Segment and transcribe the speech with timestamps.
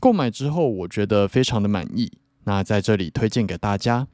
[0.00, 2.12] 购买之后，我觉得非常的满意。
[2.44, 4.06] 那在这里推荐给大家，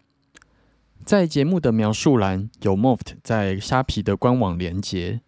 [1.05, 5.21] 在节目的描述栏有 Moft 在虾皮的官网连接，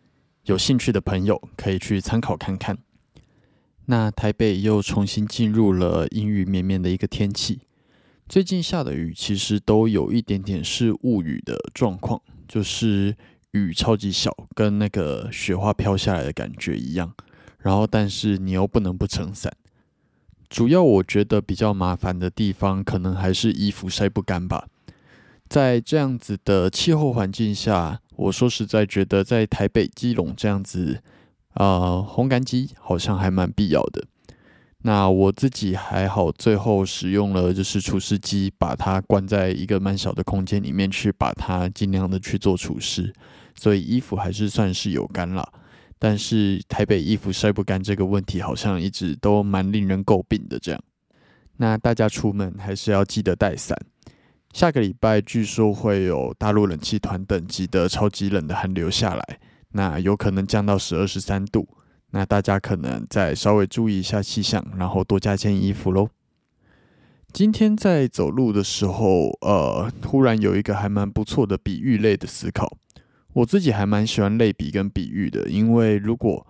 [0.45, 2.79] 有兴趣的朋友可以去参考看看。
[3.85, 7.61] 那台北又重新进入了阴雨绵绵的一个天气，
[8.29, 13.17] 最近下的雨其实都有一点点是雾雨的状况，就是
[13.53, 17.15] 雨超级小，跟那个雪花飘下来的感觉一样。
[17.59, 19.53] 然后，但是你又不能不撑伞。
[20.49, 24.67] 主要我觉得比较麻烦的地方，可能还是衣服晒不干吧。
[25.49, 31.01] 在这样子的气候环境下，我说实在觉得在台北、基隆这样子，
[31.55, 34.05] 呃，烘干机好像还蛮必要的。
[34.83, 43.13] 那我自己还好，最后使用了就是除湿机，把它关在一个蛮小的空间里面去，把它尽量的去做除湿，
[43.57, 45.53] 所以衣服还是算是有干了。
[45.99, 50.59] 但是台北衣服晒不干这个问题，好像一直都蛮令人诟病的。
[50.59, 50.81] 这样，
[51.57, 53.79] 那大家出门还是要记得带伞。
[54.53, 59.39] 下个礼拜据说会有大陆冷气团等级的超级冷的寒流下来，
[59.73, 61.69] 那有可能降到十二十三度。
[62.11, 66.09] 那大家可能再稍微注意一下气象，然后多加件衣服喽。
[67.33, 72.79] 今天在走路的时候，呃，突然有一个还蛮不错的比喻类的思考。
[73.37, 76.47] 我自己还蛮喜欢类比跟比喻的，因为如果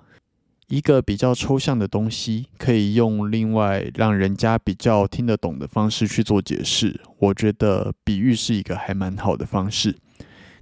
[0.69, 9.97] 一个比较抽象的东西可以用另外让人家比较听得懂的方式去做解释，我觉得比喻是一个还蛮好的方式。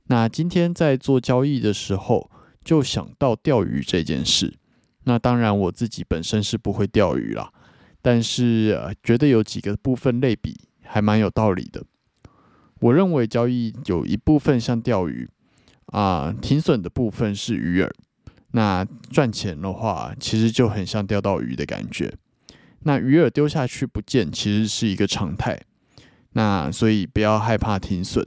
[0.07, 2.31] 那今天在做交易的时候，
[2.65, 4.55] 就想到钓鱼这件事。
[5.05, 7.53] 那当然我自己本身是不会钓鱼啦，
[8.01, 11.85] 但是觉得有几个部分类比还蛮有道理的。
[12.81, 15.29] 我认为交易有一部分像钓鱼。
[15.95, 17.89] 啊，停损的部分是鱼饵，
[18.51, 22.13] 那赚钱的话，其实就很像钓到鱼的感觉。
[22.81, 25.61] 那鱼饵丢下去不见，其实是一个常态。
[26.33, 28.27] 那所以不要害怕停损，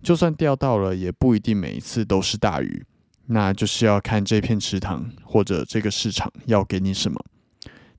[0.00, 2.84] 就算钓到了，也不一定每一次都是大鱼。
[3.26, 7.20] 那就是要看这片池塘或者这个市场要给你什么。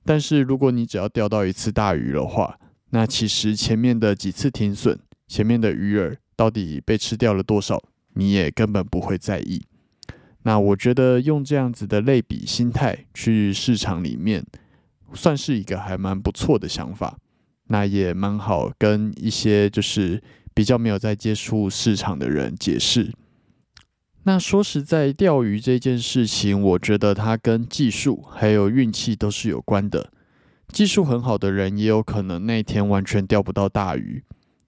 [0.02, 2.58] 但是如果你只要钓到一次大鱼的话，
[2.88, 7.78] 那其实前面的几次停损，前面的鱼饵到底被吃掉了多少？
[8.14, 9.62] 你也根本不会在意。
[10.42, 14.44] 那我觉得用这样子的类比心态去市场里面，
[15.14, 17.16] 算是一个还蛮不错的想法。
[17.68, 23.12] 那也蛮好跟一些就是比较没有在接触市场的人解释。
[24.24, 30.12] 那说实在，钓鱼这件事情，我觉得它跟技术还有运气都是有关的。
[30.68, 34.22] 技术很好的人，也有可能那天完全钓不到大鱼，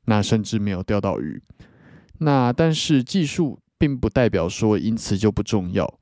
[0.06, 1.42] 那甚至没有钓到鱼。
[2.18, 5.98] 那但是技术并不代表说因此就不重要。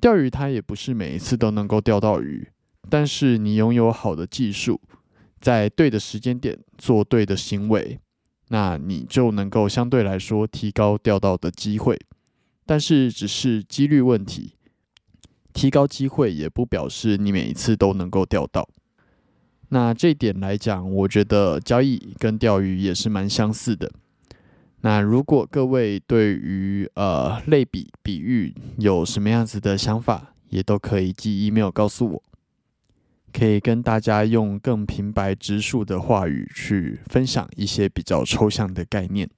[0.00, 2.48] 钓鱼它也不是每一次都能够钓到鱼，
[2.88, 4.80] 但是你拥有好的技术，
[5.40, 7.98] 在对的时间点做对的行为，
[8.48, 11.98] 那你就能够相对来说提高钓到的机会。
[12.66, 14.54] 但是只是几率问题，
[15.52, 18.68] 提高机会也不表示你每一次都能够钓到。
[19.70, 23.90] 那这点来讲，我觉得交易跟钓鱼也是蛮相似的。
[24.86, 32.22] 那如果各位对于呃类比比喻有什么样子的想法，也都可以寄 email 告诉我。
[33.32, 39.28] 可以跟大家用更平白直述的话语去分享一些比较抽象的概念。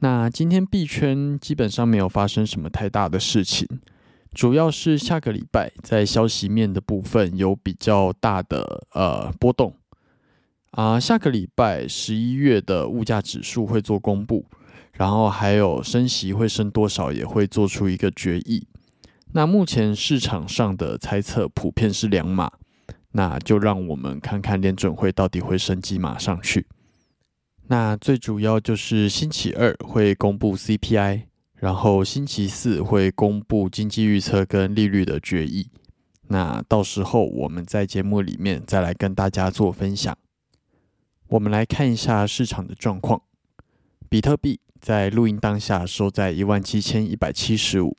[0.00, 3.68] 那今天币圈基本上没有发生什么太大的事情，
[4.32, 9.76] 主要是下个礼拜在消息面的部分有比较大的呃波动。
[10.74, 14.44] 啊，下个礼拜十一月的物价指数会做公布，
[14.94, 18.66] 然后还有升息会升多少也会做出一个决议。
[19.32, 22.50] 那目前市场上的猜测普遍是两码，
[23.12, 26.66] 那就让我们看看联准会到底会升几码上去。
[27.68, 31.22] 那最主要就是星期二会公布 CPI，
[31.54, 35.68] 然后星期四会公布经济预测跟利率的决议。
[36.26, 40.16] 那到时候我们在节目里面再来跟大家做分享。
[41.34, 43.20] 我们来看一下市场的状况。
[44.08, 47.96] 比特币在录音当下收在一万七千一百七十五，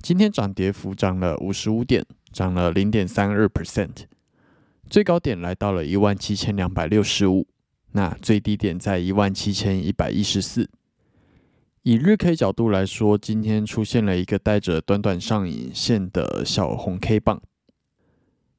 [0.00, 4.04] 今天涨跌幅涨了五十五点，涨了零点三二 percent，
[4.90, 7.46] 最高点来到了一万七千两百六十五，
[7.92, 10.68] 那最低点在一万七千一百一十四。
[11.84, 17.40] 以日 K 角度来说，今天出现了一个带着短短上影线的小红 K 棒。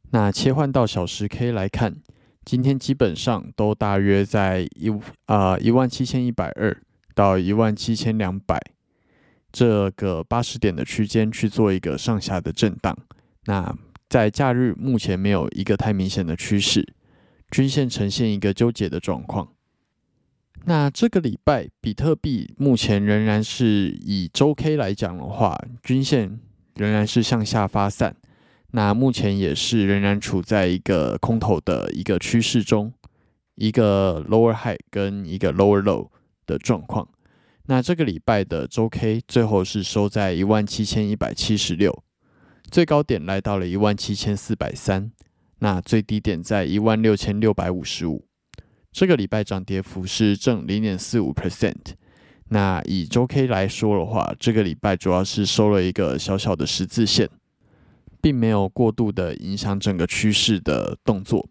[0.10, 1.98] 那切换到小时 K 来看。
[2.44, 4.92] 今天基本上都大约在一
[5.26, 6.76] 啊一万七千一百二
[7.14, 8.60] 到一万七千两百
[9.52, 12.98] 这个八十点的区间去做一个上下的震荡。
[13.46, 13.76] 那
[14.10, 16.94] 在假日目前没有一个太明显的趋势，
[17.50, 19.48] 均线呈现一个纠结的状况。
[20.66, 26.40] 那这个礼拜比特币目前仍然是以周 K 来讲的话，均线
[26.76, 28.16] 仍然是向下发散。
[28.72, 32.94] 那目前也是仍然处在一个空头的一个趋势中，
[33.56, 36.10] 一个 lower high 跟一个 lower low
[36.46, 37.08] 的状况。
[37.66, 42.04] 那这个礼拜的周 K 最后是收在一万七千一百七十六，
[42.70, 45.12] 最高点来到了一万七千四百三，
[45.60, 48.26] 那最低点在一万六千六百五十五。
[48.92, 51.94] 这个礼拜涨跌幅是正零点四五 percent。
[52.50, 57.30] 那以周 K 来说的话，这个礼拜主要是收了一个小小的十字线。
[58.22, 61.50] 并没有过度的影响整个趋势的动作。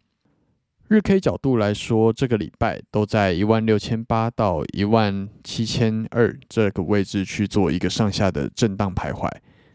[0.88, 9.28] 日 K 角度来说，这个礼拜都在一万六千八到一万七千二这个位置去做一个上下的震荡徘徊。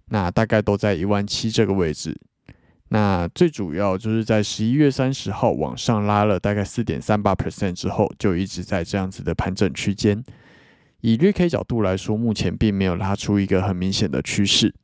[0.10, 2.20] 那大概都在一万七这个位置。
[2.90, 10.24] 那最主要就是在十一月三十号往上拉了大概四点三八 percent 之后，就一直在这样子的盘整区间。
[11.02, 14.76] 以日 K 角度来说，目前并没有拉出一个很明显的趋势。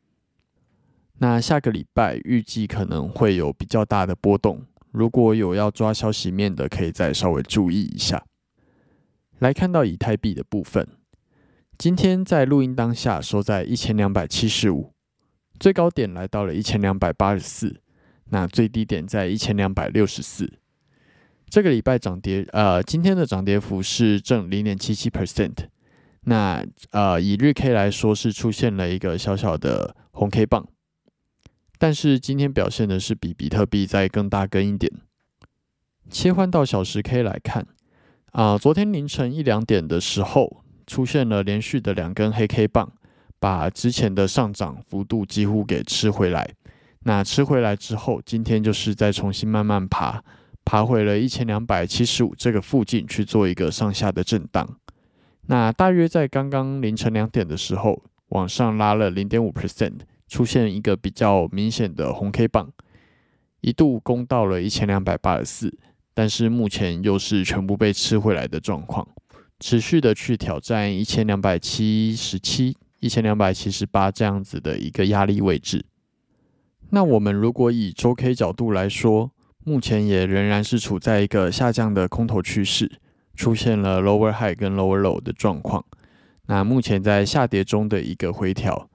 [1.21, 8.25] 那下个礼拜预计可能会有比较大的波动，如果有要抓消息面的，可以再稍微注意一下。
[9.37, 10.87] 来看到以太币的部分，
[11.77, 14.93] 今天在录音当下收在一千两百七十五，
[15.59, 17.79] 最高点来到了一千两百八十四，
[18.31, 20.51] 那最低点在一千两百六十四。
[21.49, 25.67] 这个礼拜涨跌，呃，今天的涨跌幅是正零点七七 percent。
[26.21, 30.67] 那呃，以日 K 来说是出现了一个小小的红 K 棒。
[31.81, 34.91] 但是今天表现的是比比特币再更大根一点。
[36.11, 37.65] 切换到小时 K 来看，
[38.33, 42.93] 啊，昨天凌晨一两点的时候出现了连续的两根黑 K 棒，
[43.39, 46.47] 把之前的上涨幅度几乎给吃回来。
[46.99, 50.23] 那吃回来之后，今天就是再重新慢慢爬，
[50.63, 54.77] 爬回了一千两百七十五这个附近去做一个上下的震荡。
[55.47, 60.01] 那大约在刚刚凌晨两点的时候，往上拉了零点五 percent。
[60.31, 62.71] 出现一个比较明显的红 K 棒，
[63.59, 65.77] 一度攻到了一千两百八十四，
[66.13, 69.05] 但是目前又是全部被吃回来的状况，
[69.59, 75.83] 持续的去挑战一千两百七十七、一千两百七十八这样子的一个压力位置。
[76.91, 79.31] 那我们如果以周 K 角度来说，
[79.65, 82.89] 目前也仍然是处在一个下降的空头趋势，
[83.35, 85.83] 出现了 lower high 跟 lower low 的状况。
[86.45, 88.87] 那目前在下跌中的一个回调。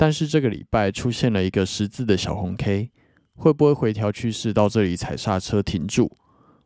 [0.00, 2.90] 但是这个礼拜出现了一个十字的小红 K，
[3.34, 6.10] 会不会回调趋势到这里踩刹车停住，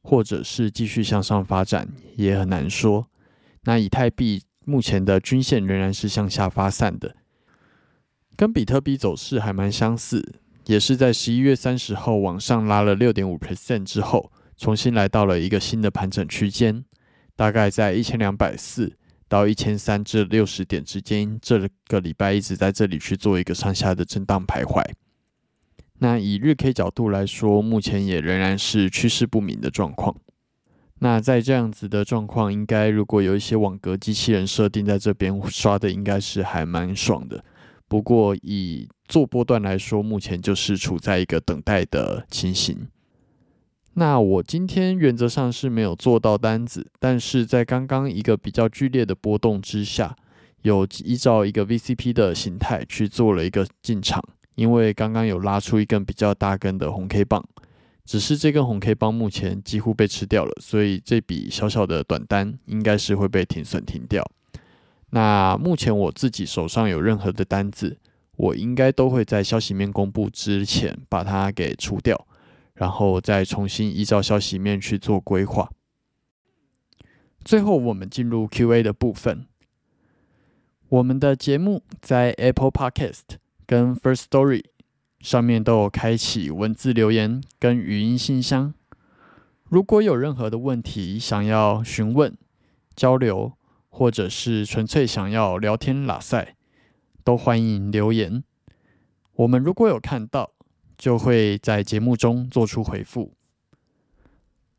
[0.04, 3.08] 或者是继续向上发展，也很难说。
[3.64, 7.16] 那以太币目前的均线仍然是向下发散的，
[8.36, 10.36] 跟比特币走势还蛮相似，
[10.66, 16.84] 也是在十一月三十号往上拉了六点五 percent 之后，重新来到了一个新的盘整区间，
[17.34, 18.96] 大概在一千两百四。
[19.34, 24.80] 到一千三至六十点之间，这个礼拜一直在这里去做一个上下的震荡徘徊。
[25.98, 30.14] 那以日 K 角度来说，目前也仍然是趋势不明的状况。
[31.00, 37.44] 那在这样子的状况，应该如果有一些网格机器人设定在这边刷的，应该是还蛮爽的。
[37.88, 42.86] 不过以做波段来说，目前就是处在一个等待的情形。
[43.96, 50.16] 那我今天原则上是没有做到单子，但是在刚刚一个比较剧烈的波动之下，
[50.62, 54.20] 有依照一个 VCP 的形态去做了一个进场，
[54.56, 57.44] 因为刚刚有拉出一根比较大根的红 K 棒，
[58.04, 64.28] 只是这根红 K 棒目前几乎被吃掉了，所以这笔小小的短单应该是会被停损停掉。
[65.10, 67.96] 那目前我自己手上有任何的单子，
[68.34, 72.26] 我应该都会在消息面公布之前把它给出掉。
[72.74, 75.70] 然后再重新依照消息面去做规划。
[77.44, 79.46] 最后，我们进入 Q&A 的部分。
[80.88, 84.64] 我们的节目在 Apple Podcast 跟 First Story
[85.20, 88.74] 上面都有开启文字留言跟语音信箱。
[89.64, 92.36] 如果有任何的问题想要询问、
[92.96, 93.52] 交流，
[93.88, 96.56] 或者是纯粹想要聊天拉塞，
[97.22, 98.42] 都欢迎留言。
[99.34, 100.53] 我们如果有看到。
[100.96, 103.34] 就会在节目中做出回复。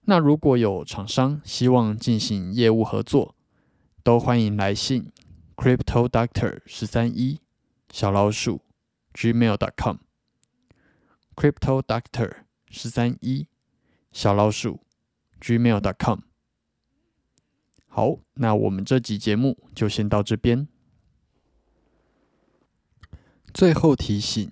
[0.07, 3.35] 那如果有厂商希望进行业务合作，
[4.03, 5.11] 都欢迎来信
[5.55, 7.39] crypto doctor 十三一
[7.91, 8.61] 小老鼠
[9.13, 9.97] gmail.com
[11.35, 12.31] crypto doctor
[12.69, 13.47] 十三一
[14.11, 14.81] 小老鼠
[15.41, 16.19] gmail.com。
[17.87, 20.67] 好，那我们这集节目就先到这边。
[23.53, 24.51] 最后提醒。